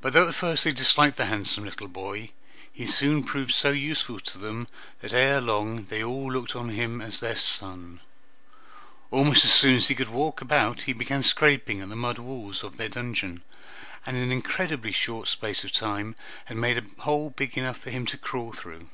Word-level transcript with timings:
But 0.00 0.14
though 0.14 0.28
at 0.28 0.34
first 0.34 0.64
they 0.64 0.72
disliked 0.72 1.18
the 1.18 1.26
handsome 1.26 1.62
little 1.66 1.88
boy, 1.88 2.30
he 2.72 2.86
soon 2.86 3.22
proved 3.22 3.52
so 3.52 3.68
useful 3.70 4.18
to 4.18 4.38
them, 4.38 4.66
that 5.02 5.12
ere 5.12 5.42
long 5.42 5.84
they 5.84 6.02
all 6.02 6.32
looked 6.32 6.56
on 6.56 6.70
him 6.70 7.02
as 7.02 7.20
their 7.20 7.36
son. 7.36 8.00
Almost 9.10 9.44
as 9.44 9.52
soon 9.52 9.76
as 9.76 9.88
he 9.88 9.94
could 9.94 10.08
walk 10.08 10.40
about 10.40 10.84
he 10.88 10.94
began 10.94 11.22
scraping 11.22 11.82
at 11.82 11.90
the 11.90 11.96
mud 11.96 12.16
wall 12.18 12.54
of 12.62 12.78
their 12.78 12.88
dungeon, 12.88 13.42
and 14.06 14.16
in 14.16 14.22
an 14.22 14.32
incredibly 14.32 14.90
short 14.90 15.28
space 15.28 15.64
of 15.64 15.72
time 15.72 16.16
had 16.46 16.56
made 16.56 16.78
a 16.78 17.02
hole 17.02 17.28
big 17.28 17.58
enough 17.58 17.76
for 17.76 17.90
him 17.90 18.06
to 18.06 18.16
crawl 18.16 18.54
through. 18.54 18.88